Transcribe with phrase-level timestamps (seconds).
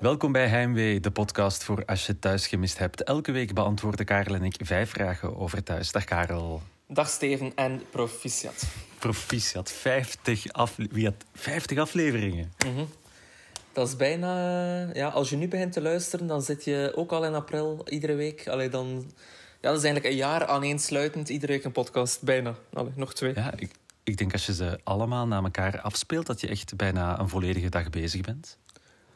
[0.00, 3.02] Welkom bij Heimwee, de podcast voor als je thuis gemist hebt.
[3.02, 5.92] Elke week beantwoorden Karel en ik vijf vragen over thuis.
[5.92, 6.62] Dag Karel.
[6.88, 8.64] Dag Steven en proficiat.
[8.98, 12.52] Proficiat, 50, afle Wie had 50 afleveringen.
[13.72, 14.30] Dat is bijna...
[14.94, 18.14] Ja, als je nu begint te luisteren, dan zit je ook al in april iedere
[18.14, 18.48] week.
[18.48, 18.86] Allee, dan...
[19.60, 21.28] Ja, dat is eigenlijk een jaar aaneensluitend.
[21.28, 22.22] Iedere week een podcast.
[22.22, 22.54] Bijna.
[22.72, 23.34] Allee, nog twee.
[23.34, 23.70] Ja, ik,
[24.04, 27.68] ik denk als je ze allemaal na elkaar afspeelt, dat je echt bijna een volledige
[27.68, 28.58] dag bezig bent.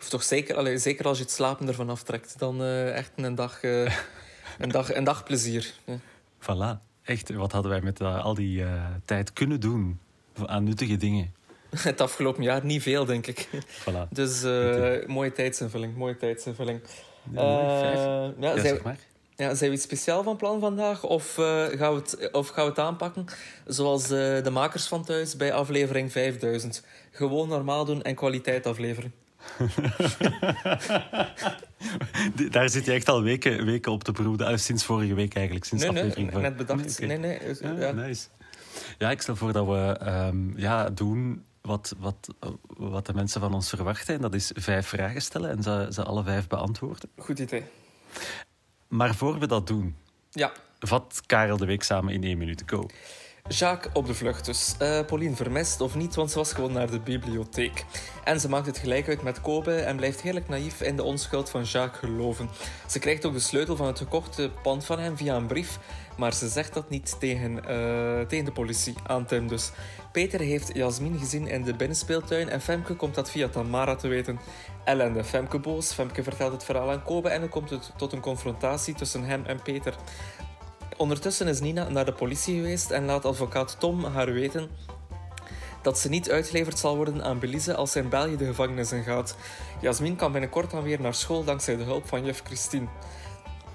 [0.05, 2.39] Of toch zeker, allee, zeker als je het slapen ervan aftrekt.
[2.39, 3.81] Dan eh, echt een dag, eh,
[4.59, 5.75] een dag, een dag plezier.
[5.85, 5.99] Ja.
[6.41, 6.81] Voilà.
[7.05, 8.65] Echt, wat hadden wij met eh, al die
[9.05, 10.01] tijd kunnen doen
[10.47, 11.35] aan nuttige dingen?
[11.71, 13.49] Het afgelopen jaar niet veel, denk ik.
[13.81, 14.09] Voilà.
[14.11, 14.43] Dus
[15.07, 15.97] mooie tijdsinvulling.
[15.97, 16.81] Mooie tijdsinvulling.
[17.35, 17.99] vijf.
[17.99, 18.99] Ja, Ja, zijn, zeg maar.
[19.37, 21.05] Ja, zijn we iets speciaal van plan vandaag?
[21.05, 23.25] Of, gaan, we het, of gaan we het aanpakken
[23.67, 26.83] zoals de makers van thuis bij aflevering 5000?
[27.11, 29.13] Gewoon normaal doen en kwaliteit afleveren.
[32.51, 34.47] Daar zit je echt al weken, weken op te broeden.
[34.47, 36.99] Eh, sinds vorige week eigenlijk, sinds Nee, nee, aflevering van- net bedacht.
[37.01, 37.55] Nee, Nee, nee.
[37.61, 37.93] Ja, ja.
[37.93, 38.27] nice.
[38.99, 42.29] Ja, ik stel voor dat we ehm, ja, doen wat, wat,
[42.77, 44.15] wat de mensen van ons verwachten.
[44.15, 47.09] En dat is vijf vragen stellen en ze, ze alle vijf beantwoorden.
[47.17, 47.63] Goed idee.
[48.89, 49.97] Maar voor we dat doen,
[50.31, 52.63] Ja, vat Karel de week samen in één minuut.
[52.67, 52.87] Go.
[53.49, 54.75] Jacques op de vlucht dus.
[54.79, 57.85] Eh Pauline vermist of niet, want ze was gewoon naar de bibliotheek.
[58.25, 61.51] En ze maakt het gelijk uit met Kobe en blijft heerlijk naïef in de onschuld
[61.51, 62.49] van Jacques geloven.
[62.89, 65.79] Ze krijgt ook de sleutel van het gekochte pand van hem via een brief,
[66.17, 69.71] maar ze zegt dat niet tegen, eh, tegen de politie, aan Tim dus.
[70.13, 74.41] Peter heeft Jasmin gezien in de binnenspeeltuin en Femke komt dat via Tamara te weten.
[74.85, 78.21] Ellende, Femke boos, Femke vertelt het verhaal aan Kobe en dan komt het tot een
[78.21, 79.95] confrontatie tussen hem en Peter.
[80.97, 84.71] Ondertussen is Nina naar de politie geweest en laat advocaat Tom haar weten
[85.83, 89.03] dat ze niet uitgeleverd zal worden aan Belize als ze in België de gevangenis in
[89.03, 89.37] gaat.
[89.81, 92.87] Jasmin kan binnenkort dan weer naar school dankzij de hulp van juf Christine.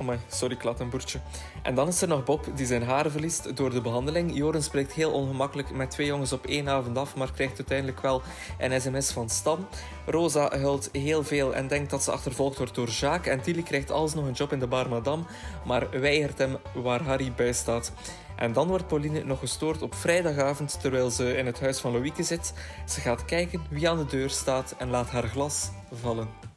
[0.01, 1.19] Oh sorry, laat een boertje.
[1.63, 4.35] En dan is er nog Bob, die zijn haren verliest door de behandeling.
[4.35, 8.21] Joren spreekt heel ongemakkelijk met twee jongens op één avond af, maar krijgt uiteindelijk wel
[8.57, 9.67] een sms van Stan.
[10.05, 13.33] Rosa huilt heel veel en denkt dat ze achtervolgd wordt door Jacques.
[13.35, 15.23] En Tilly krijgt alsnog een job in de bar Madame,
[15.65, 17.91] maar weigert hem waar Harry bij staat.
[18.35, 22.23] En dan wordt Pauline nog gestoord op vrijdagavond terwijl ze in het huis van Loïke
[22.23, 22.53] zit.
[22.85, 26.48] Ze gaat kijken wie aan de deur staat en laat haar glas vallen.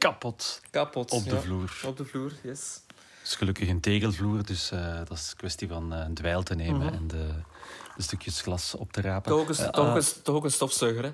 [0.00, 0.60] Kapot.
[0.70, 1.10] Kapot.
[1.10, 1.40] Op de ja.
[1.40, 1.80] vloer.
[1.86, 2.80] Op de vloer, yes.
[3.18, 6.42] Het is gelukkig een tegelvloer, dus eh, dat is een kwestie van eh, een dweil
[6.42, 6.94] te nemen Mhm.
[6.94, 7.26] en de,
[7.96, 9.30] de stukjes glas op te rapen.
[9.30, 11.10] Toch ook, een, Eh, toch, ook ah, een, toch ook een stofzuiger, hè?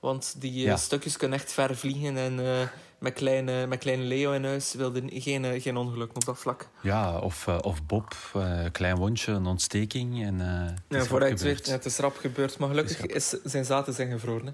[0.00, 0.76] Want die Ja.
[0.76, 2.16] stukjes kunnen echt ver vliegen.
[2.16, 2.68] En eh,
[2.98, 6.68] met, kleine, met kleine Leo in huis wilde geen, geen ongeluk op dat vlak.
[6.82, 10.24] Ja, of, of Bob, eh, klein wondje, een ontsteking.
[10.24, 10.38] En,
[10.88, 12.58] Ja, vooruit weet, het is rap gebeurd.
[12.58, 14.46] Maar gelukkig is zijn zaten zijn gevroren.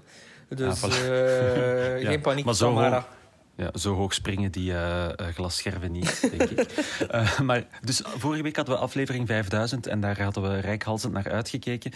[0.47, 0.55] Hè.
[0.55, 0.89] Dus voilà.
[2.09, 3.07] geen paniek, maar zo Tamara.
[3.57, 6.65] Ja, zo hoog springen die eh, glasscherven niet, denk ik.
[7.07, 11.31] Eh, maar, dus vorige week hadden we aflevering 5000 en daar hadden we rijkhalsend naar
[11.31, 11.91] uitgekeken.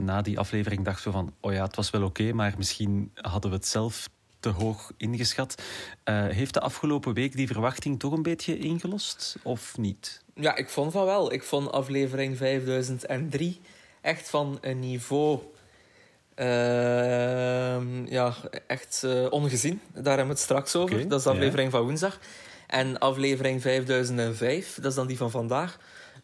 [0.00, 3.50] Na die aflevering dachten we van, oh ja, het was wel oké, maar misschien hadden
[3.50, 4.08] we het zelf
[4.40, 5.62] te hoog ingeschat.
[6.04, 10.24] Heeft de afgelopen week die verwachting toch een beetje ingelost, of niet?
[10.34, 11.32] Ja, ik vond van wel.
[11.32, 13.60] Ik vond aflevering 5003
[14.00, 15.40] echt van een niveau...
[16.38, 18.34] ehm, ja,
[18.66, 19.80] echt eh, ongezien.
[19.92, 21.08] Daar hebben we het straks over.
[21.08, 22.18] Dat is de aflevering van woensdag.
[22.66, 25.78] En aflevering 5005, dat is dan die van vandaag,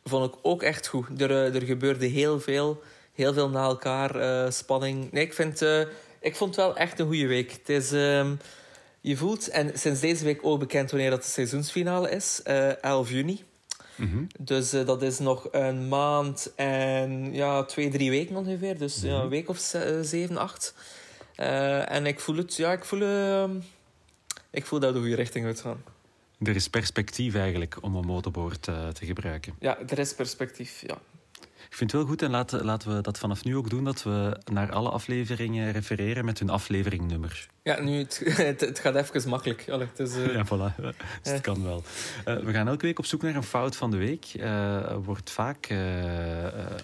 [0.05, 1.21] vond ik ook echt goed.
[1.21, 2.83] Er, eh, er gebeurde heel veel,
[3.15, 5.13] heel veel na elkaar, eh, spanning.
[5.13, 5.63] Nee, ik, vind,
[6.21, 7.51] ik vond het wel echt een goede week.
[7.53, 7.93] Het is...
[7.93, 8.35] ehm,
[9.01, 13.11] je voelt, en sinds deze week ook bekend wanneer dat de seizoensfinale is, eh 11
[13.11, 13.45] juni.
[13.97, 14.25] Mhm.
[14.38, 18.78] Dus eh, dat is nog een maand en ja, twee, drie weken ongeveer.
[18.78, 20.75] Dus ja, een week of ze- eh, zeven, acht.
[21.37, 23.44] Eh, en ik voel het, ja, ik voel, eh,
[24.50, 25.83] ik voel dat we de goede richting uitgaan.
[26.42, 29.54] Er is perspectief eigenlijk om een motorboot eh, te gebruiken.
[29.60, 30.98] Ja, er is perspectief, ja.
[31.74, 34.03] Ik vind het wel goed en laten, laten we dat vanaf nu ook doen, dat
[34.03, 37.47] we naar alle afleveringen refereren met hun afleveringnummer.
[37.62, 39.68] Ja, nu, het, het, het gaat even makkelijk.
[39.68, 40.74] Allee, het is, eh, Ja, voilà.
[41.22, 41.82] Dus het kan wel.
[42.24, 44.24] Eh, we gaan elke week op zoek naar een fout van de week.
[44.34, 45.72] Eh wordt vaak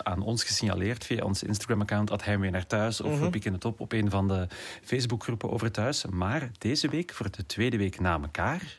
[0.03, 3.01] aan ons gesignaleerd via ons Instagram-account at Heimwee naar thuis.
[3.01, 3.31] Of we Mhm.
[3.31, 4.47] pikken het op op een van de
[4.85, 6.05] Facebookgroepen over thuis.
[6.07, 8.79] Maar deze week, voor de tweede week na elkaar,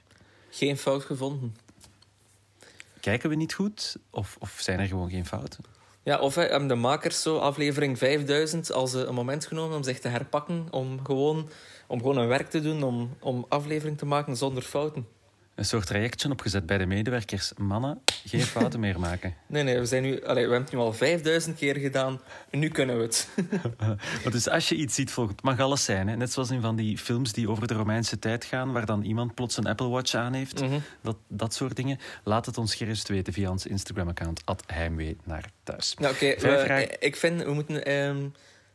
[0.49, 1.55] Geen fout gevonden.
[2.99, 3.95] kijken we niet goed?
[4.09, 5.63] Of, of zijn er gewoon geen fouten?
[6.03, 10.07] Ja, of hebben de makers zo aflevering 5000 als een moment genomen om zich te
[10.07, 11.50] herpakken, om gewoon,
[11.88, 15.07] om gewoon een werk te doen, om, om aflevering te maken zonder fouten.
[15.61, 17.51] Een soort trajectje opgezet bij de medewerkers.
[17.57, 19.35] Mannen, geen fouten meer maken.
[19.47, 22.21] Nee, nee, we, zijn nu, allee, we hebben het nu al 5000 keer gedaan.
[22.51, 23.27] Nu kunnen we het.
[24.31, 26.07] Dus als je iets ziet volgen, het mag alles zijn.
[26.07, 26.15] Hè?
[26.15, 29.33] Net zoals in van die films die over de Romeinse tijd gaan, waar dan iemand
[29.35, 30.61] plots een Apple Watch aan heeft.
[30.61, 30.79] Mhm.
[31.01, 31.99] dat, dat soort dingen.
[32.23, 35.95] Laat het ons gerust weten via ons Instagram-account, heimwee naar thuis.
[35.99, 36.25] Nou, oké.
[36.99, 37.85] Ik vind, we moeten...
[37.85, 38.27] ehm,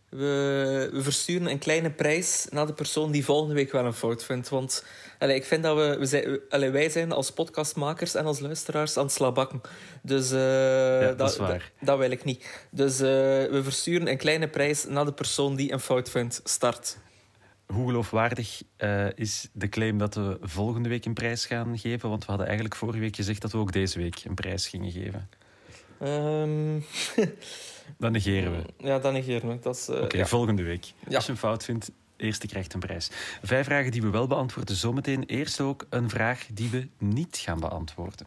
[0.08, 4.24] we, we versturen een kleine prijs naar de persoon die volgende week wel een fout
[4.24, 4.48] vindt.
[4.48, 4.84] Want
[5.18, 5.96] allee, ik vind dat we...
[5.98, 9.60] we zijn, allee, wij zijn als podcastmakers en als luisteraars aan het slabakken.
[10.02, 11.72] Dus eh, dat is waar.
[11.80, 12.66] dat wil ik niet.
[12.70, 13.06] Dus eh,
[13.50, 16.40] we versturen een kleine prijs naar de persoon die een fout vindt.
[16.44, 16.98] Start.
[17.66, 22.08] Hoe geloofwaardig eh, is de claim dat we volgende week een prijs gaan geven?
[22.08, 24.90] Want we hadden eigenlijk vorige week gezegd dat we ook deze week een prijs gingen
[24.90, 25.28] geven.
[26.00, 26.80] Ehm,
[27.98, 28.86] Dat negeren we.
[28.86, 29.58] ja, dat negeren we.
[29.58, 30.26] Dat is, eh, Oké, ja.
[30.26, 30.92] volgende week.
[31.08, 31.14] Ja.
[31.16, 33.10] Als je een fout vindt, eerste krijgt een prijs.
[33.42, 35.24] Vijf vragen die we wel beantwoorden zometeen.
[35.24, 38.26] Eerst ook een vraag die we niet gaan beantwoorden.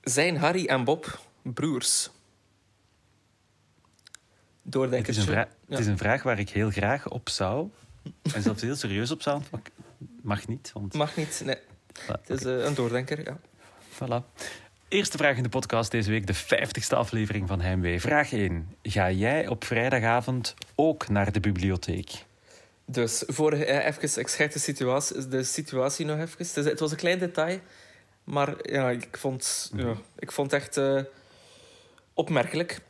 [0.00, 2.10] Zijn Harry en Bob broers?
[4.62, 5.20] Het Doordenkertje.
[5.22, 5.48] is, een Ja.
[5.68, 7.68] het is een vraag waar ik heel graag op zou,
[8.34, 9.42] en zelfs heel serieus op zou.
[10.22, 10.94] Mag niet, want...
[10.94, 11.56] Mag niet, nee.
[12.06, 13.38] Het is eh, een doordenker, ja.
[13.94, 14.24] Voilà.
[14.88, 18.00] Eerste vraag in de podcast deze week, de vijftigste aflevering van Heimwee.
[18.00, 18.76] Vraag 1.
[18.82, 22.10] Ga jij op vrijdagavond ook naar de bibliotheek?
[22.84, 26.64] Dus voor eh, even, ik schrijf de situatie, de situatie nog even.
[26.64, 27.58] Het, was een klein detail,
[28.24, 31.00] maar ja, ik, vond, ja, ik vond het echt eh,
[32.14, 32.80] opmerkelijk.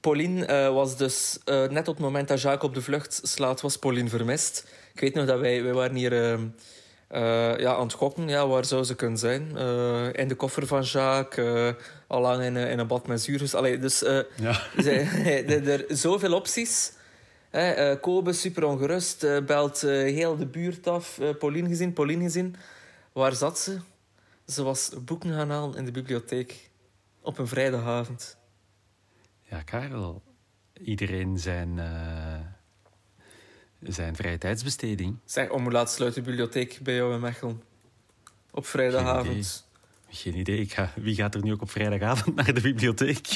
[0.00, 3.76] Pauline eh, was dus net op het moment dat Jacques op de vlucht slaat, was
[3.76, 4.66] Pauline vermist.
[4.94, 6.40] Ik weet nog dat wij, wij waren hier eh, eh,
[7.60, 8.28] ja, aan het gokken.
[8.28, 9.56] Ja, waar zou ze kunnen zijn?
[9.56, 11.44] Eh, in de koffer van Jacques,
[11.76, 13.38] eh al lang in, een- in een bad met zuur.
[13.38, 14.60] Dus, allee, dus eh, Ja.
[15.66, 16.92] Er, zoveel opties.
[17.50, 21.18] Hè, eh, Kobe super ongerust, eh, belt eh, heel de buurt af.
[21.18, 22.56] Eh, Pauline gezien, Pauline gezien.
[23.12, 23.78] Waar zat ze?
[24.46, 26.70] Ze was boeken gaan halen in de bibliotheek.
[27.22, 28.36] Op een vrijdagavond.
[29.42, 30.22] Ja, Karel.
[30.82, 32.34] Iedereen zijn, eh,
[33.82, 35.16] zijn vrije tijdsbesteding.
[35.24, 37.62] Zeg, om hoe laat sluit de bibliotheek bij jou in Mechelen?
[38.50, 39.66] Op Geen vrijdagavond.
[40.08, 40.58] Geen idee.
[40.60, 43.28] Ik ga, wie gaat er nu ook op vrijdagavond naar de bibliotheek?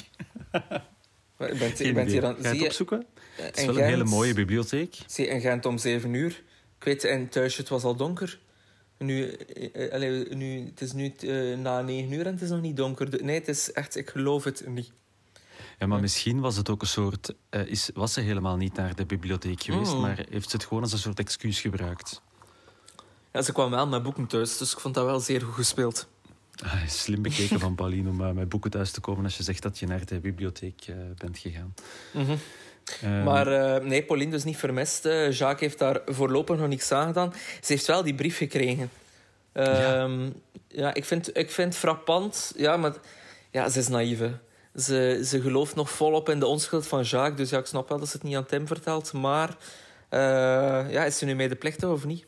[1.36, 2.20] Maar Je bent, je Geen bent idee.
[2.20, 3.06] hier aan, Ga je het opzoeken?
[3.36, 4.96] eh, Het is wel een hele mooie bibliotheek.
[5.06, 6.42] Zie je, in Gent om zeven uur.
[6.78, 8.38] Ik weet, in thuisje, het was al donker.
[8.98, 9.36] Nu,
[9.92, 11.12] allee, nu, het is nu
[11.56, 13.24] na negen uur en het is nog niet donker.
[13.24, 14.90] Nee, het is echt, ik geloof het niet.
[15.78, 17.34] Ja, maar misschien was het ook een soort...
[17.50, 20.00] eh, is, was ze helemaal niet naar de bibliotheek geweest, Oh.
[20.00, 22.22] maar heeft ze het gewoon als een soort excuus gebruikt.
[23.32, 26.08] Ja, ze kwam wel met boeken thuis, dus ik vond dat wel zeer goed gespeeld.
[26.64, 29.62] Ah, slim bekeken van Pauline om eh, met boeken thuis te komen als je zegt
[29.62, 31.74] dat je naar de bibliotheek eh, bent gegaan.
[33.00, 33.46] Ehm, Maar
[33.84, 35.04] nee, Pauline dus niet vermist.
[35.04, 37.32] Jacques heeft daar voorlopig nog niks aan gedaan.
[37.60, 38.90] Ze heeft wel die brief gekregen.
[39.52, 40.30] Ehm,
[40.68, 40.94] ja.
[40.94, 42.52] ik, vind, ik vind frappant.
[42.56, 42.92] Ja, maar
[43.50, 44.18] ja, ze is naïef.
[44.18, 44.32] hè.
[44.74, 47.36] Ze, ze gelooft nog volop in de onschuld van Jacques.
[47.36, 49.12] Dus ja, ik snap wel dat ze het niet aan Tim vertelt.
[49.12, 49.56] Maar
[50.08, 50.20] eh,
[50.90, 52.26] ja, is ze nu medeplichtig of niet?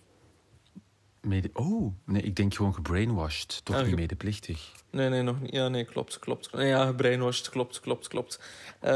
[1.20, 3.64] mede- oh, nee, ik denk gewoon gebrainwashed.
[3.64, 4.72] Toch Ah, niet ge- medeplichtig.
[4.90, 5.52] Nee, nee, nog niet.
[5.52, 6.52] Ja, nee, klopt, klopt.
[6.52, 8.40] Nee, ja, brainwashed, klopt, klopt, klopt.
[8.80, 8.92] Eh,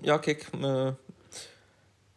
[0.00, 0.46] ja, kijk.
[0.60, 0.88] eh,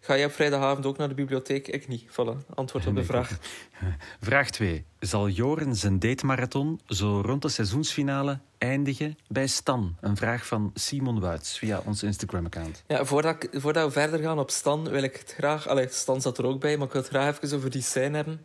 [0.02, 1.68] ga jij op vrijdagavond ook naar de bibliotheek?
[1.68, 2.04] Ik niet.
[2.10, 3.38] Voilà, antwoord op de Nee, vraag.
[4.22, 4.86] Vraag 2.
[5.00, 9.96] Zal Joren zijn datemarathon zo rond de seizoensfinale eindigen bij Stan?
[10.00, 12.84] Een vraag van Simon Wuits via ons Instagram-account.
[12.88, 15.68] Ja, voordat, ik, voordat we verder gaan op Stan, wil ik het graag...
[15.68, 18.16] Allee, Stan zat er ook bij, maar ik wil het graag even over die scène
[18.16, 18.42] hebben.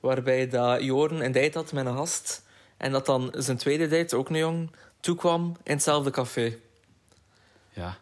[0.00, 2.42] Waarbij dat Joren een date had met een gast.
[2.76, 6.56] En dat dan zijn tweede date, ook een jong, toekwam in hetzelfde café.
[7.72, 7.98] Ja,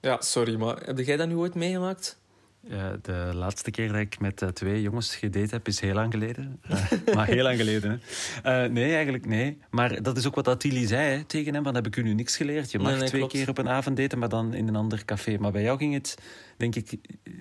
[0.00, 2.20] Ja, sorry, maar heb jij dat nu ooit meegemaakt?
[2.68, 6.12] eh, de laatste keer dat ik met eh, twee jongens gedate heb, is heel lang
[6.12, 6.60] geleden.
[6.68, 8.02] Eh, maar heel lang geleden,
[8.42, 8.64] hè.
[8.64, 9.58] Eh, nee, eigenlijk nee.
[9.70, 12.14] Maar dat is ook wat Attili zei hè, tegen hem, van heb ik u nu
[12.14, 12.70] niks geleerd.
[12.70, 13.34] Je mag Nee, nee, twee klopt.
[13.36, 15.36] keer op een avond daten, maar dan in een ander café.
[15.38, 16.14] Maar bij jou ging het,
[16.56, 16.92] denk ik,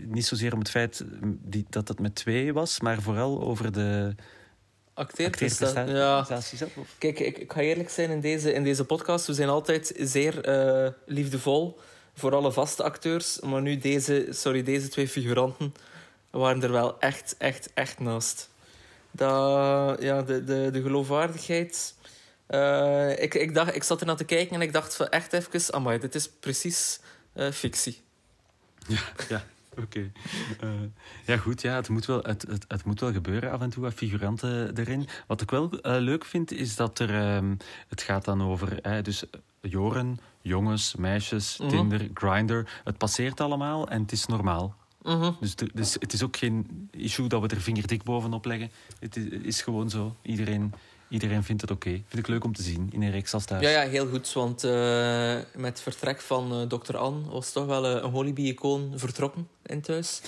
[0.06, 3.72] niet zozeer om het feit mm, die, dat het met twee was, maar vooral over
[3.72, 4.16] de
[4.94, 5.94] Acteerprestatie.
[5.94, 6.28] Ja?
[6.98, 9.28] Kijk, ik, ik ga eerlijk zijn in deze, in deze podcast.
[9.28, 10.42] We zijn altijd zeer
[11.06, 11.80] liefdevol
[12.20, 13.40] voor alle vaste acteurs.
[13.40, 15.74] Maar nu deze, sorry, deze twee figuranten
[16.30, 18.50] waren er wel echt, echt, echt naast.
[19.12, 21.96] Dat, ja, de, de, de geloofwaardigheid.
[22.48, 25.74] eh, ik, ik, dacht, ik zat ernaar te kijken en ik dacht van echt even...
[25.74, 27.00] Amai, dit is precies
[27.34, 28.02] eh, fictie.
[28.88, 29.44] Ja, ja.
[29.84, 30.12] Oké.
[30.60, 30.70] Eh,
[31.26, 31.62] ja, goed.
[31.62, 34.78] Ja, het, moet wel, het, het, het moet wel gebeuren af en toe, wat figuranten
[34.78, 35.08] erin.
[35.28, 37.16] Wat ik wel eh, leuk vind, is dat er...
[37.16, 37.56] ehm,
[37.88, 38.82] het gaat dan over...
[38.82, 41.70] eh, dus eh, Joren, jongens, meisjes, Mhm.
[41.70, 42.62] Tinder, Grindr.
[42.84, 44.76] Het passeert allemaal en het is normaal.
[45.04, 45.32] Mhm.
[45.40, 48.72] Dus, dus het is ook geen issue dat we er vingerdik bovenop leggen.
[49.00, 50.16] Het is, het is gewoon zo.
[50.22, 50.74] Iedereen,
[51.10, 51.90] iedereen vindt het oké.
[51.90, 53.64] Vind ik leuk om te zien in een reeks als thuis.
[53.64, 54.34] Ja, ja, heel goed.
[54.34, 56.98] Want eh, met het vertrek van eh Dr.
[56.98, 60.22] Anne was toch wel eh, een Holibi-icoon vertrokken in thuis.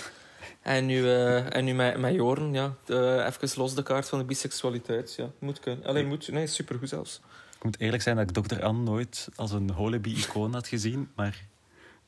[0.62, 2.74] En nu, en nu met, met Joren, ja,
[3.26, 5.14] even los de kaart van de biseksualiteit.
[5.16, 5.86] Ja, moet kunnen.
[5.86, 7.20] Alleen moet, nee, supergoed zelfs.
[7.56, 8.62] Ik moet eerlijk zijn dat ik Dr.
[8.62, 11.08] Anne nooit als een Holibi-icoon had gezien.
[11.14, 11.44] Maar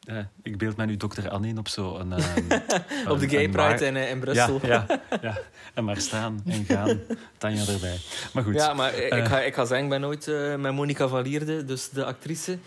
[0.06, 1.28] eh, ik beeld mij nu Dr.
[1.28, 2.12] Anne in op zo'n...
[2.18, 2.60] ehm,
[3.08, 4.58] Op de Gay Pride in, eh, in Brussel.
[4.62, 5.38] Ja, ja, ja.
[5.74, 7.00] En maar staan en gaan.
[7.38, 7.98] Tanja erbij.
[8.32, 8.54] Maar goed.
[8.54, 9.26] Ja, maar ik, Eh.
[9.26, 10.26] ga, ik ga zeggen, ik ben nooit
[10.58, 12.58] met Monica van Lierde, dus de actrice,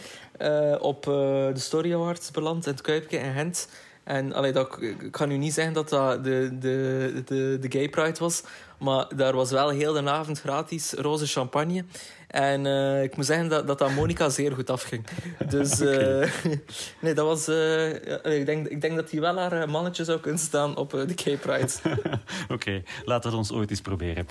[0.80, 3.70] op de Story Awards beland in het Kuipje in Gent.
[4.08, 7.90] En allee, dat, ik ga nu niet zeggen dat dat de, de, de, de Gay
[7.90, 8.44] Pride was,
[8.80, 11.84] maar daar was wel heel de avond gratis roze champagne.
[12.28, 15.06] En eh, ik moet zeggen dat dat, dat Monica zeer goed afging.
[15.50, 16.30] Dus eh,
[17.02, 17.48] nee, dat was.
[17.48, 21.14] eh, ik, denk, ik denk dat hij wel haar mannetje zou kunnen staan op de
[21.16, 21.72] Gay Pride.
[22.56, 24.28] Oké, laten we het ons ooit eens proberen.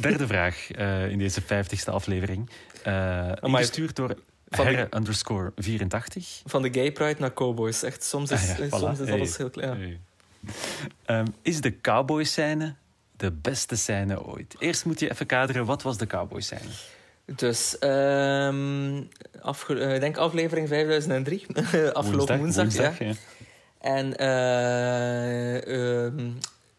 [0.00, 0.70] Derde vraag
[1.08, 2.50] in deze vijftigste aflevering.
[3.40, 4.14] Ingestuurd door
[4.50, 6.42] Van de- underscore 84.
[6.44, 7.82] Van de Gay Pride naar Cowboys.
[7.82, 8.68] Echt, soms is, Ah ja, voilà.
[8.70, 9.16] soms is Hey.
[9.16, 9.98] alles heel klein.
[11.06, 11.24] Hey.
[11.42, 12.74] Is de cowboy-scène
[13.16, 14.54] de beste scène ooit?
[14.58, 16.60] Eerst moet je even kaderen, wat was de cowboy-scène?
[17.24, 19.02] Dus, ehm
[19.40, 21.46] afge- eh, ik denk aflevering 5003,
[21.92, 22.72] afgelopen woensdag.
[22.74, 22.92] ja.
[22.98, 23.12] ja.
[23.80, 24.16] En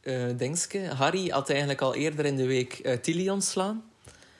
[0.01, 3.29] eh, Dingske, Harry had eigenlijk al eerder in de week Tilly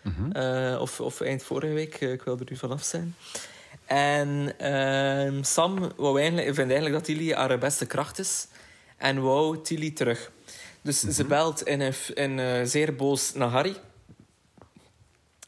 [0.02, 0.32] Mhm.
[0.32, 3.16] Eh, of, of eind vorige week, eh, ik wil er nu vanaf zijn.
[3.86, 8.48] En ehm, Sam wou eigenlijk, vindt eigenlijk dat Tilly haar beste kracht is.
[8.98, 10.32] En wou Tilly terug.
[10.82, 13.76] Dus ze belt in, een in, eh, zeer boos naar Harry.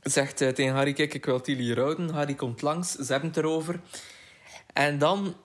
[0.01, 2.09] Zegt tegen Harry, kijk, ik wil Tilly houden.
[2.09, 3.79] Harry komt langs, ze hebben het erover.
[4.73, 5.35] En dan,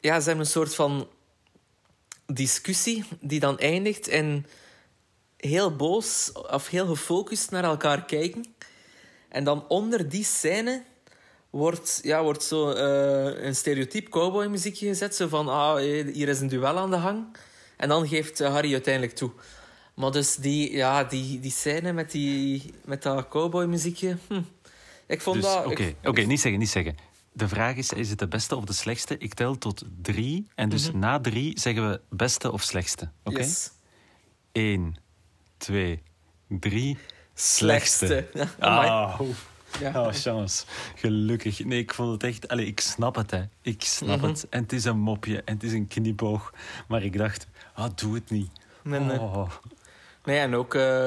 [0.00, 1.08] ja, ze hebben een soort van
[2.26, 4.46] discussie die dan eindigt in
[5.40, 8.44] heel boos of heel gefocust naar elkaar kijken.
[9.28, 10.82] En dan onder die scène
[11.50, 15.14] wordt, ja, wordt zo eh, een stereotyp cowboymuziekje gezet.
[15.14, 15.76] Zo van, ah,
[16.12, 17.36] hier is een duel aan de hang.
[17.76, 19.30] En dan geeft eh, Harry uiteindelijk toe.
[19.94, 24.16] Maar dus die, ja, die, die scène met, die, met dat cowboymuziekje...
[24.28, 24.40] Hm.
[25.06, 25.66] Ik vond Dus, dat...
[25.66, 26.96] Oké, ik- niet zeggen, niet zeggen.
[27.32, 29.18] De vraag is, is het de beste of de slechtste?
[29.18, 30.46] Ik tel tot drie.
[30.54, 33.10] En dus na drie zeggen we beste of slechtste.
[33.24, 33.38] Oké?
[33.38, 33.46] Mhm.
[33.48, 33.70] Yes.
[34.52, 34.96] Eén,
[35.60, 36.02] twee,
[36.48, 36.98] drie.
[37.34, 38.26] Slechtste.
[38.58, 39.20] Ah,
[39.80, 40.02] Ja.
[40.06, 40.64] Oh, chance.
[40.94, 41.64] Gelukkig.
[41.64, 42.48] Nee, ik vond het echt...
[42.48, 43.42] Allee, ik snap het, hè.
[43.62, 44.26] Ik snap Mhm.
[44.28, 44.46] het.
[44.50, 46.52] En het is een mopje en het is een knipoog.
[46.88, 48.50] Maar ik dacht, ah, doe het niet.
[48.82, 49.20] Nee, nee.
[49.20, 49.50] Oh.
[50.24, 50.74] Nee, en ook...
[50.74, 51.06] eh,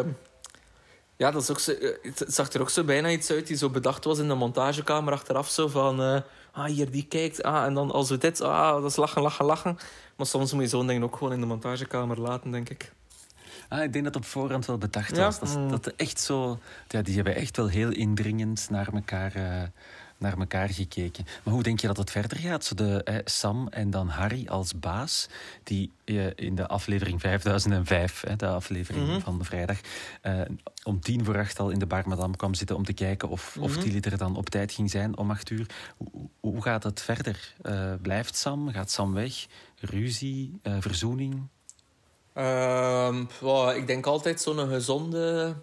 [1.15, 3.57] ja, dat is ook zo, eh, het zag er ook zo bijna iets uit die
[3.57, 5.49] zo bedacht was in de montagekamer achteraf.
[5.49, 6.01] Zo van...
[6.01, 7.43] eh, ah, hier, die kijkt.
[7.43, 8.41] Ah, en dan als we dit...
[8.41, 9.77] Ah, dat is lachen, lachen, lachen.
[10.15, 12.91] Maar soms moet je zo'n ding ook gewoon in de montagekamer laten, denk ik.
[13.73, 15.39] Ah, ik denk dat het op voorhand wel bedacht was.
[15.39, 15.69] Dat, Mm.
[15.69, 16.59] dat echt zo...
[16.87, 19.61] Ja, die hebben echt wel heel indringend naar elkaar, eh,
[20.17, 21.25] naar elkaar gekeken.
[21.43, 22.65] Maar hoe denk je dat het verder gaat?
[22.65, 25.27] Zo de, eh, Sam en dan Harry als baas,
[25.63, 29.19] die eh, in de aflevering 5005, hè, de aflevering Mhm.
[29.19, 29.79] van de vrijdag,
[30.21, 30.41] eh,
[30.83, 33.57] om tien voor acht al in de bar madame kwam zitten om te kijken of,
[33.59, 33.79] of Mhm.
[33.79, 35.65] Tilly er dan op tijd ging zijn om acht uur.
[35.97, 37.53] Hoe, hoe gaat het verder?
[37.61, 38.69] Eh, blijft Sam?
[38.71, 39.45] Gaat Sam weg?
[39.79, 40.59] Ruzie?
[40.61, 41.41] Eh, verzoening?
[42.33, 43.21] Ehm,
[43.75, 45.55] ik denk altijd zo'n gezonde...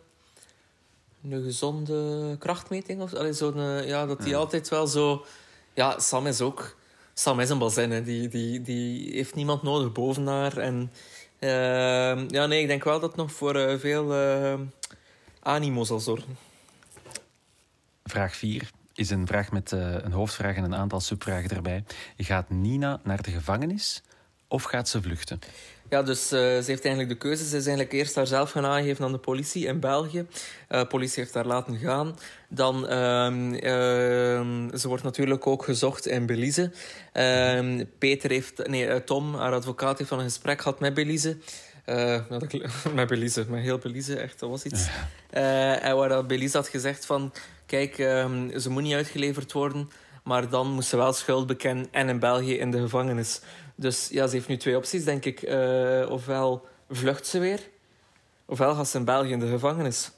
[1.31, 3.01] Een gezonde krachtmeting.
[3.01, 5.25] Of, allee, zo'n, eh, ja, dat die altijd wel zo...
[5.75, 6.77] Ja, Sam is ook...
[7.15, 8.03] Sam is een bazin, hè.
[8.03, 10.57] Die, die, die heeft niemand nodig boven haar.
[10.57, 10.93] En,
[11.39, 14.55] ehm, ja, nee, ik denk wel dat het nog voor eh, veel eh,
[15.43, 16.37] animo zal zorgen.
[18.05, 21.85] Vraag 4 is een vraag met een hoofdvraag en een aantal subvragen erbij.
[22.17, 24.03] Gaat Nina naar de gevangenis
[24.49, 25.39] of gaat ze vluchten?
[25.91, 27.43] Ja, dus eh, ze heeft eigenlijk de keuze.
[27.45, 30.27] Ze is eigenlijk eerst haarzelf gaan aangeven aan de politie in België.
[30.69, 32.19] De politie heeft haar laten gaan.
[32.49, 36.71] Dan, ehm, ehm, ze wordt natuurlijk ook gezocht in Belize.
[37.13, 41.37] Ehm, Peter heeft, nee, eh, Tom, haar advocaat, heeft van een gesprek gehad met Belize.
[41.85, 42.19] Eh,
[42.49, 44.89] kl- met Belize, met heel Belize, echt, dat was iets.
[45.31, 47.33] Eh, en waar dat Belize had gezegd van...
[47.67, 47.95] Kijk,
[48.59, 49.91] ze moet niet uitgeleverd worden...
[50.25, 53.41] Maar dan moest ze wel schuld bekennen en in België in de gevangenis.
[53.81, 55.43] Dus ja, ze heeft nu twee opties, denk ik.
[55.43, 57.61] Eh, ofwel vlucht ze weer,
[58.45, 60.11] ofwel gaat ze in België in de gevangenis.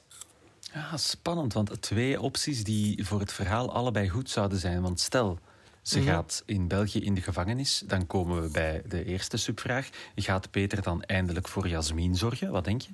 [0.73, 4.81] Ja, spannend, want twee opties die voor het verhaal allebei goed zouden zijn.
[4.81, 5.39] Want stel,
[5.81, 6.07] ze Mhm.
[6.07, 9.89] gaat in België in de gevangenis, dan komen we bij de eerste subvraag.
[10.15, 12.51] Gaat Peter dan eindelijk voor Jasmin zorgen?
[12.51, 12.91] Wat denk je?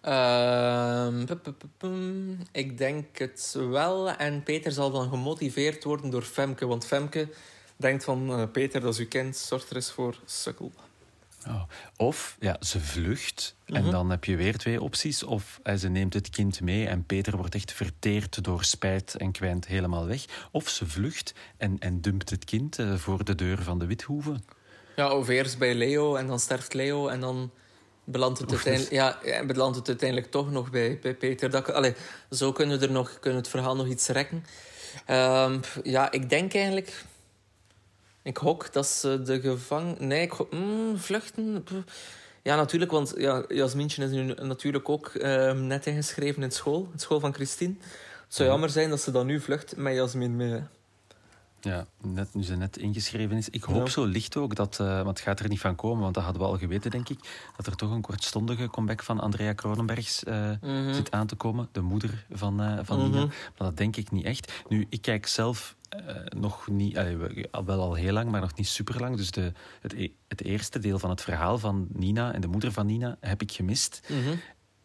[0.00, 1.26] Ehm,
[2.52, 4.10] ik denk het wel.
[4.10, 6.66] En Peter zal dan gemotiveerd worden door Femke.
[6.66, 7.28] Want Femke
[7.76, 8.30] denkt van...
[8.30, 10.72] eh, Peter, dat is uw kind, zorg er eens voor, sukkel.
[11.48, 11.62] Oh.
[11.96, 13.90] Of ja, ze vlucht en Mhm.
[13.90, 15.22] dan heb je weer twee opties.
[15.22, 19.32] Of eh, ze neemt het kind mee en Peter wordt echt verteerd door spijt en
[19.32, 20.24] kwijnt helemaal weg.
[20.50, 24.40] Of ze vlucht en, en dumpt het kind eh, voor de deur van de Withoeve.
[24.96, 27.50] Ja, of eerst bij Leo en dan sterft Leo en dan
[28.04, 31.50] belandt het, uiteindelijk, ja, ja, belandt het uiteindelijk toch nog bij, bij Peter.
[31.50, 31.94] Dat, allee,
[32.30, 34.44] zo kunnen we, er nog, kunnen het verhaal nog iets rekken.
[35.06, 37.04] Ehm, ja, ik denk eigenlijk...
[38.24, 39.98] Ik hok dat ze de gevang...
[39.98, 41.64] Nee, ik hok, mm, vluchten...
[42.42, 46.88] Ja, natuurlijk, want ja, Jasmintje is nu natuurlijk ook ehm, net ingeschreven in school.
[46.92, 47.74] In school van Christine.
[48.24, 50.50] Het zou jammer zijn dat ze dan nu vlucht met Jasmin mee.
[50.50, 50.60] hè.
[51.64, 53.48] Ja, net, nu ze net ingeschreven is.
[53.48, 53.90] Ik hoop Ja.
[53.92, 56.42] zo licht ook, dat, eh, want het gaat er niet van komen, want dat hadden
[56.42, 60.50] we al geweten, denk ik, dat er toch een kortstondige comeback van Andrea Kronenbergs eh,
[60.60, 60.92] Mhm.
[60.94, 61.68] zit aan te komen.
[61.72, 63.10] De moeder van, eh, van Mhm.
[63.10, 63.24] Nina.
[63.26, 64.52] Maar dat denk ik niet echt.
[64.68, 65.76] Nu, ik kijk zelf
[66.36, 66.98] nog niet,
[67.64, 69.16] wel al heel lang, maar nog niet super lang.
[69.16, 72.72] Dus de, het, e- het eerste deel van het verhaal van Nina en de moeder
[72.72, 74.00] van Nina heb ik gemist.
[74.08, 74.34] Mhm.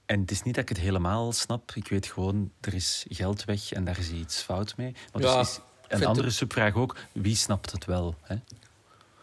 [0.05, 1.71] En het is niet dat ik het helemaal snap.
[1.75, 4.91] Ik weet gewoon, er is geld weg en daar is iets fout mee.
[5.13, 5.59] Maar Ja, dus is
[5.89, 8.15] een andere het- subvraag ook, wie snapt het wel?
[8.21, 8.35] Hè?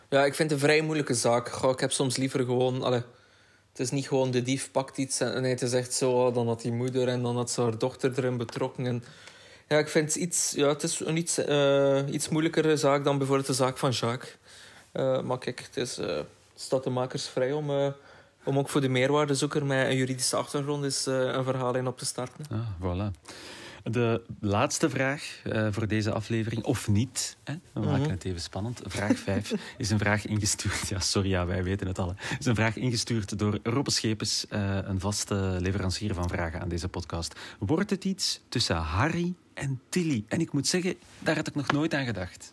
[0.08, 1.48] Ja, ik vind het een vrij moeilijke zaak.
[1.48, 2.82] Goh, ik heb soms liever gewoon...
[2.82, 3.02] Allee,
[3.70, 6.10] het is niet gewoon de dief pakt iets en nee, het is echt zo...
[6.10, 8.86] oh, dan had die moeder en dan had ze haar dochter erin betrokken.
[8.86, 9.04] En,
[9.68, 10.52] ja, ik vind het iets...
[10.56, 14.36] Ja, het is een iets, eh, iets moeilijkere zaak dan bijvoorbeeld de zaak van Jacques.
[14.92, 16.20] Eh, maar kijk, het is, eh,
[16.54, 17.94] staat de makers vrij om...
[18.44, 22.04] om ook voor de meerwaardezoeker met een juridische achtergrond is een verhaal in op te
[22.04, 22.44] starten.
[22.50, 23.20] Ah, voilà.
[23.90, 27.54] De laatste vraag eh, voor deze aflevering, of niet, hè?
[27.72, 28.10] we maken Mhm.
[28.10, 28.80] het even spannend.
[28.86, 30.88] Vraag 5 is een vraag ingestuurd.
[30.88, 32.08] Ja, sorry, ja, wij weten het al.
[32.16, 32.36] hè.
[32.38, 36.88] is een vraag ingestuurd door Robbe Schepens, eh, een vaste leverancier van vragen aan deze
[36.88, 37.34] podcast.
[37.58, 40.24] Wordt het iets tussen Harry en Tilly?
[40.28, 42.52] En ik moet zeggen, daar had ik nog nooit aan gedacht.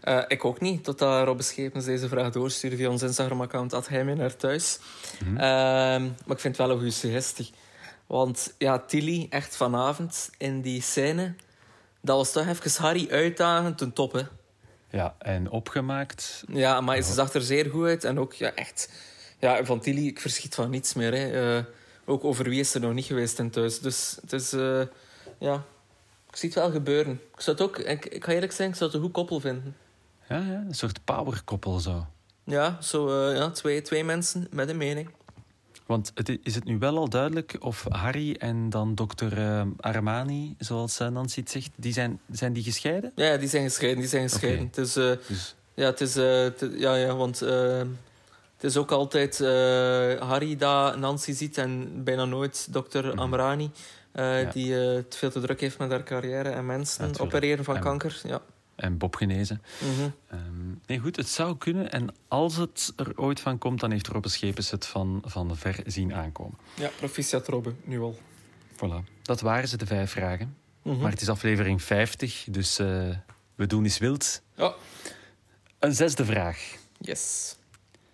[0.00, 3.72] Eh, ik ook niet, totdat Robbe Schepens deze vraag doorstuurde via ons Instagram-account.
[3.72, 4.78] Had hij mee naar thuis.
[5.24, 5.36] Mhm.
[5.36, 7.50] Ehm, maar ik vind het wel een goede suggestie.
[8.06, 11.34] Want ja, Tilly, echt vanavond in die scène...
[12.00, 14.22] Dat was toch even Harry uitdagen ten top, hè.
[14.90, 16.44] Ja, en opgemaakt.
[16.48, 18.04] Ja, maar ze zag er zeer goed uit.
[18.04, 18.92] En ook ja, echt...
[19.38, 21.12] Ja, van Tilly, ik verschiet van niets meer.
[21.12, 21.56] Hè.
[21.56, 21.64] Eh,
[22.04, 23.80] ook over wie is er nog niet geweest in thuis.
[23.80, 24.52] Dus het is...
[24.52, 24.82] eh,
[25.38, 25.64] ja,
[26.30, 27.20] ik zie het wel gebeuren.
[27.34, 27.78] Ik zou het ook...
[27.78, 29.76] Ik, ik ga eerlijk zijn, ik zou het een goed koppel vinden.
[30.28, 32.06] Ja, ja, een soort powerkoppel zo.
[32.44, 35.10] Ja, zo eh, ja, twee, twee mensen met een mening.
[35.86, 40.54] Want het, is het nu wel al duidelijk of Harry en dan dokter eh, Armani,
[40.58, 43.12] zoals eh, Nancy het zegt, die zijn, zijn die gescheiden?
[43.14, 44.00] Ja, die zijn gescheiden.
[44.00, 44.66] Die zijn gescheiden.
[44.66, 44.80] Oké.
[44.80, 44.96] Het is...
[44.96, 47.78] eh, Dus, Ja, het is, eh, het- ja, ja, want eh,
[48.56, 49.38] het is ook altijd
[50.18, 53.18] Harry dat Nancy ziet en bijna nooit dokter Mhm.
[53.18, 53.70] Amrani,
[54.14, 54.44] Ja.
[54.44, 57.34] die het veel te druk heeft met haar carrière en mensen Natuurlijk.
[57.34, 58.20] opereren van En- kanker.
[58.24, 58.40] Ja.
[58.76, 59.62] En Bob genezen.
[59.80, 60.08] Mhm.
[60.28, 60.40] Ehm,
[60.86, 61.92] nee, goed, het zou kunnen.
[61.92, 65.76] En als het er ooit van komt, dan heeft Robbe Schepens het van, van ver
[65.86, 66.58] zien aankomen.
[66.74, 68.18] ja, proficiat Robbe, nu al.
[68.74, 69.12] Voilà.
[69.22, 70.56] Dat waren ze, de vijf vragen.
[70.82, 70.98] Mhm.
[70.98, 73.08] Maar het is aflevering 50, dus eh,
[73.54, 74.42] we doen eens wild.
[74.54, 74.74] Ja,
[75.78, 76.76] Een zesde vraag.
[76.98, 77.56] yes.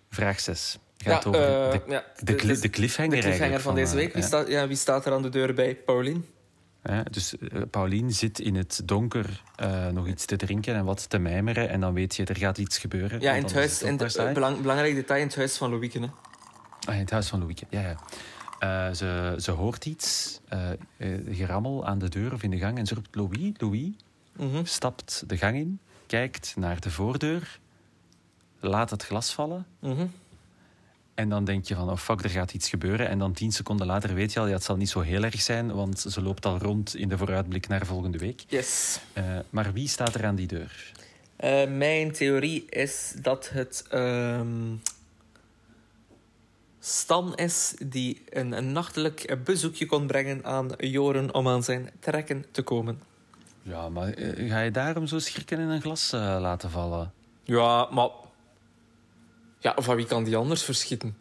[0.09, 0.77] Vraag 6.
[0.97, 3.97] Gaat ja, over eh, de, ja, de, de cliffhanger, de cliffhanger eigenlijk van deze eh,
[3.97, 4.13] week.
[4.13, 4.27] Wie, ja.
[4.27, 5.75] staat, ja, wie staat er aan de deur bij?
[5.75, 6.25] Paulien.
[6.83, 11.09] Ja, dus eh, Paulien zit in het donker eh, nog iets te drinken en wat
[11.09, 11.69] te mijmeren.
[11.69, 13.21] En dan weet je, er gaat iets gebeuren.
[13.21, 13.97] Ja, in het huis, in
[14.33, 15.99] belang, belangrijk detail in het huis van Loïke.
[15.99, 16.07] Hè.
[16.87, 17.95] Ah, in het huis van Louieke, ja, ja.
[18.59, 20.77] Eh, ze, ze hoort iets, eh, eh,
[21.31, 22.77] gerammel aan de deur of in de gang.
[22.77, 23.91] En ze roept Louis, Louis.
[24.35, 24.65] Mhm.
[24.65, 27.59] Stapt de gang in, kijkt naar de voordeur,
[28.59, 29.65] laat het glas vallen.
[29.79, 30.05] Mhm.
[31.13, 33.07] En dan denk je van, oh fuck, er gaat iets gebeuren.
[33.07, 35.41] En dan tien seconden later weet je al, ja, het zal niet zo heel erg
[35.41, 38.43] zijn, want ze loopt al rond in de vooruitblik naar volgende week.
[38.47, 38.99] Yes.
[39.13, 40.91] Eh, maar wie staat er aan die deur?
[41.35, 44.75] Eh, mijn theorie is dat het ehm,
[46.79, 52.45] Stan is die een, een nachtelijk bezoekje kon brengen aan Joren om aan zijn trekken
[52.51, 53.01] te komen.
[53.63, 57.13] Ja, maar eh, ga je daarom zo schrikken in een glas laten vallen?
[57.43, 58.09] Ja, maar...
[59.61, 61.17] Ja, van wie kan die anders verschieten?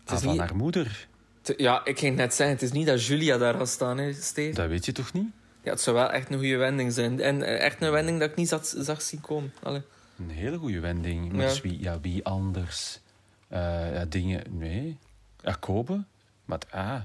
[0.00, 0.40] Het Ah, is van niet...
[0.40, 1.08] haar moeder.
[1.42, 4.12] te- Ja, ik ging net zeggen, het is niet dat Julia daar gaat staan, hè,
[4.12, 4.54] Steve.
[4.54, 5.26] Dat weet je toch niet?
[5.62, 7.20] Ja, het zou wel echt een goede wending zijn.
[7.20, 9.52] En eh, echt een wending dat ik niet zag, zag zien komen.
[9.62, 9.82] Allee.
[10.18, 11.32] Een hele goede wending.
[11.32, 11.48] Maar Ja.
[11.48, 13.00] dus wie, ja, wie anders?
[13.48, 14.42] Eh, ja, dingen...
[14.58, 14.98] Nee.
[15.42, 16.04] Ja, Kobe?
[16.44, 17.00] Maar ah,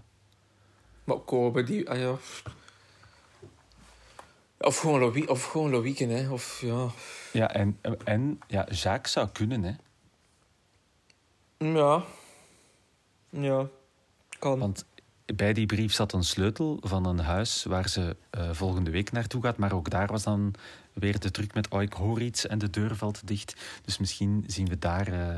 [1.03, 1.89] Maar Kobe, die...
[1.89, 2.15] Ah, ja.
[4.57, 6.29] Of gewoon, Louis, of gewoon hè.
[6.29, 6.87] Of, ja...
[7.31, 9.71] ja, en, en ja, Jacques zou kunnen, hè.
[11.59, 12.03] Ja.
[13.29, 13.67] Ja.
[14.39, 14.59] Kan.
[14.59, 14.85] Want
[15.35, 19.41] bij die brief zat een sleutel van een huis waar ze eh, volgende week naartoe
[19.41, 19.57] gaat.
[19.57, 20.53] Maar ook daar was dan
[20.93, 23.55] weer de truc met oh, ik hoor iets en de deur valt dicht.
[23.85, 25.37] Dus misschien zien we daar eh,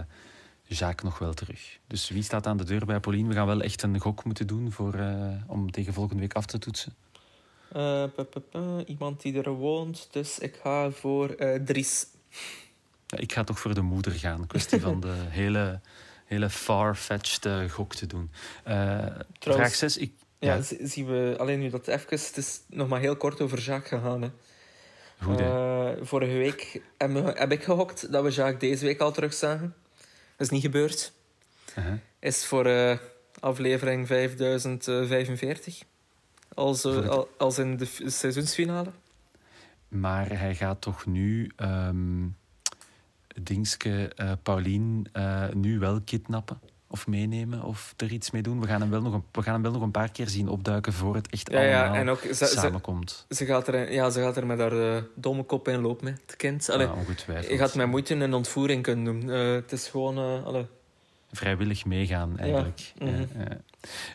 [0.63, 1.79] Jacques nog wel terug.
[1.87, 3.27] Dus wie staat aan de deur bij Pauline?
[3.27, 6.45] We gaan wel echt een gok moeten doen voor, uh, om tegen volgende week af
[6.45, 6.95] te toetsen.
[7.75, 8.03] Uh,
[8.85, 12.07] iemand die er woont, dus ik ga voor uh, Dries.
[13.07, 14.47] Ja, ik ga toch voor de moeder gaan.
[14.47, 15.79] Kwestie van de hele,
[16.31, 18.31] hele far-fetched gok te doen.
[19.39, 19.97] vraag 6.
[19.97, 20.61] Ik, ja, ja.
[20.87, 22.09] zien we alleen nu dat even.
[22.09, 24.21] Het is nog maar heel kort over Jacques gegaan.
[24.21, 24.29] Hè.
[25.21, 26.05] Goed, hè?
[26.05, 29.75] vorige week heb, heb ik gehokt dat we Jacques deze week al terug zagen.
[30.37, 31.13] Dat is niet gebeurd.
[31.73, 31.93] -huh.
[32.19, 32.99] Is voor
[33.39, 35.83] aflevering 5045.
[36.53, 36.85] Als,
[37.37, 38.91] als in de seizoensfinale.
[39.87, 42.35] Maar hij gaat toch nu um,
[43.43, 45.07] Dingske, uh, Paulien
[45.53, 46.59] nu wel kidnappen?
[46.87, 48.61] Of meenemen of er iets mee doen.
[48.61, 50.47] We gaan hem wel nog een, we gaan hem wel nog een paar keer zien
[50.47, 53.25] opduiken voor het echt ja, allemaal ja, en ook, ze, samenkomt.
[53.29, 56.35] Ze, ze, gaat er, ja, ze gaat er met haar domme kop in lopen, het
[56.35, 56.69] kind.
[56.69, 57.51] Allee, ja, ongetwijfeld.
[57.51, 59.27] Je gaat met moeite een ontvoering kunnen doen.
[59.37, 60.67] het is gewoon...
[61.31, 62.93] Vrijwillig meegaan, eigenlijk.
[62.97, 63.05] Ja.
[63.05, 63.27] Mm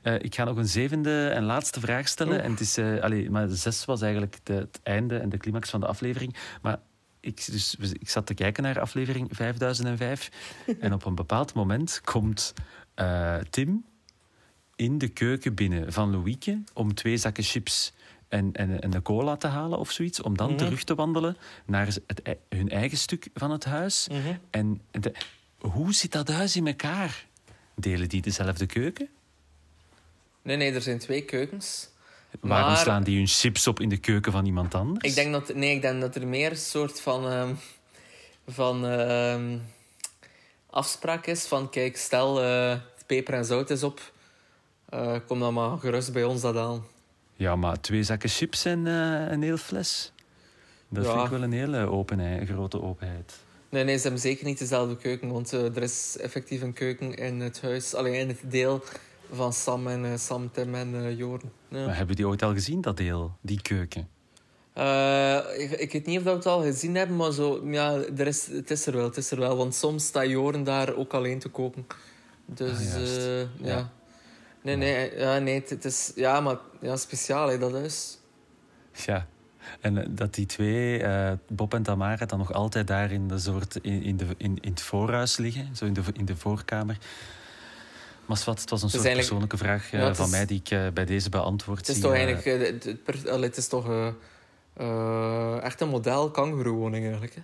[0.02, 2.42] uh, ik ga nog een zevende en laatste vraag stellen.
[2.42, 5.70] En het is, uh, allee, maar zes was eigenlijk de, het einde en de climax
[5.70, 6.36] van de aflevering.
[6.62, 6.78] Maar
[7.26, 10.30] ik, dus, ik zat te kijken naar aflevering 5005.
[10.80, 12.54] en op een bepaald moment komt
[12.96, 13.84] uh, Tim
[14.76, 17.92] in de keuken binnen van Louieke om twee zakken chips
[18.28, 20.22] en, en, en de cola te halen of zoiets.
[20.22, 20.64] Om dan mm -hmm.
[20.64, 21.36] terug te wandelen
[21.66, 24.08] naar het, hun eigen stuk van het huis.
[24.10, 24.38] Mm -hmm.
[24.50, 25.12] En de,
[25.58, 27.26] hoe zit dat huis in elkaar?
[27.74, 29.08] Delen die dezelfde keuken?
[30.42, 31.88] Nee, nee, er zijn twee keukens.
[32.40, 32.76] Waarom maar...
[32.76, 35.08] slaan die hun chips op in de keuken van iemand anders?
[35.08, 37.48] Ik denk dat, nee, ik denk dat er meer een soort van, uh,
[38.48, 39.36] van uh,
[40.70, 41.70] afspraak is van...
[41.70, 42.74] Kijk, stel uh,
[43.06, 44.12] peper en zout is op.
[44.94, 46.84] Uh, kom dan maar gerust bij ons dat aan.
[47.34, 50.12] Ja, maar twee zakken chips en uh, een heel fles.
[50.88, 51.10] Dat ja.
[51.12, 53.34] vind ik wel een hele openheid, grote openheid.
[53.68, 55.32] Nee, nee, ze hebben zeker niet dezelfde keuken.
[55.32, 57.94] Want er is effectief een keuken in het huis.
[57.94, 58.84] Alleen in het deel
[59.32, 61.52] van Sam en uh, Sam, Tim en uh, Joren.
[61.68, 61.86] Ja.
[61.86, 63.36] Maar hebben die ooit al gezien, dat deel?
[63.40, 64.08] Die keuken?
[65.56, 68.46] ik, ik weet niet of we het al gezien hebben, maar zo, ja, er is,
[68.46, 69.04] het is er wel.
[69.04, 71.86] Het is er wel want soms staat Joren daar ook alleen te koken.
[72.46, 73.46] Dus ah, ja.
[73.56, 73.90] ja.
[74.62, 78.18] Nee, nee, ja, nee het, is ja, maar, ja, speciaal, hè, dat is.
[78.92, 79.26] Ja,
[79.80, 83.38] en eh, dat die twee, uh, Bob en Tamara, dan nog altijd daar in, de
[83.38, 86.98] soort, in, in, de, in, in het voorhuis liggen, zo in de, in de voorkamer.
[88.26, 90.86] Maar wat, het was een soort persoonlijke vraag ja, van is, mij die ik uh,
[90.94, 94.14] bij deze beantwoord Het is zie, toch eigenlijk, het, het, het is toch
[95.62, 97.34] echt een model kangeroewoning eigenlijk.
[97.34, 97.42] Hè?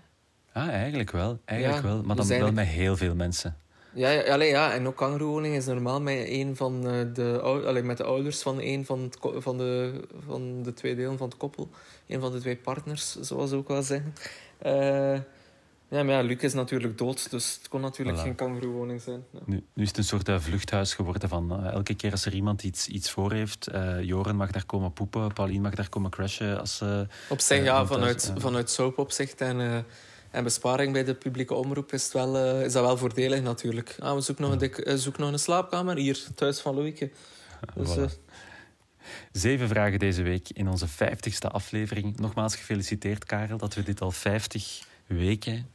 [0.60, 1.38] Ah, eigenlijk wel.
[1.44, 2.02] Eigenlijk ja, wel.
[2.02, 3.56] Maar dan wel met heel veel mensen.
[3.94, 7.96] Ja, ja, allee, ja, en ook kangeroewoning is normaal met, een van de, allee, met
[7.96, 11.68] de ouders van een van, het, van, de, van de twee delen van het koppel.
[12.06, 14.14] Een van de twee partners, zoals ze ook wel zeggen.
[14.66, 15.18] Uh,
[15.92, 18.22] ja, maar ja, Luc is natuurlijk dood, dus het kon natuurlijk voilà.
[18.22, 19.24] geen kangeroewoning zijn.
[19.32, 19.38] Ja.
[19.46, 22.34] Nu, nu is het een soort uh, vluchthuis geworden van uh, elke keer als er
[22.34, 23.70] iemand iets, iets voor heeft.
[24.00, 26.60] Joren mag daar komen poepen, Pauline mag daar komen crashen.
[26.60, 26.82] Als,
[27.28, 29.84] Op zich, ja, vanuit, vanuit soapopzicht en
[30.32, 33.96] en besparing bij de publieke omroep is, wel, uh, is dat wel voordelig natuurlijk.
[33.98, 37.10] Ah, we zoeken nog, een dik, uh, zoek nog een slaapkamer hier, thuis van Louieke.
[37.74, 38.04] Dus, uh...
[39.32, 42.18] Zeven vragen deze week in onze vijftigste aflevering.
[42.18, 45.66] Nogmaals gefeliciteerd, Karel, dat we dit al vijftig weken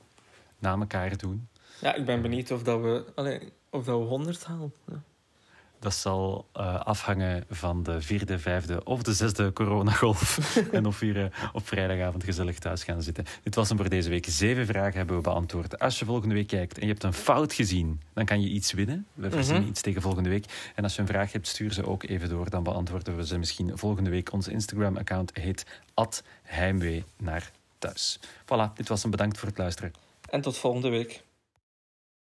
[0.60, 1.48] na elkaar doen.
[1.82, 4.74] Ja, ik ben benieuwd of, dat we, allez, of dat we 100 halen.
[4.88, 5.02] Ja.
[5.80, 10.40] Dat zal uh, afhangen van de vierde, vijfde of de zesde coronagolf.
[10.72, 13.26] en of we hier uh, op vrijdagavond gezellig thuis gaan zitten.
[13.44, 14.26] Dit was hem voor deze week.
[14.30, 15.80] Zeven vragen hebben we beantwoord.
[15.80, 18.72] Als je volgende week kijkt en je hebt een fout gezien, dan kan je iets
[18.72, 19.06] winnen.
[19.14, 19.70] We voorzien mm -hmm.
[19.70, 20.72] iets tegen volgende week.
[20.76, 22.50] En als je een vraag hebt, stuur ze ook even door.
[22.50, 24.34] Dan beantwoorden we ze misschien volgende week.
[24.34, 25.66] Onze Instagram-account heet
[26.44, 28.20] heimwee naar thuis.
[28.44, 29.12] Voilà, dit was hem.
[29.12, 30.07] Bedankt voor het luisteren.
[30.28, 31.27] En tot volgende week.